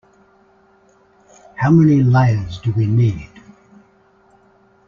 [1.57, 3.29] How many layers do we need?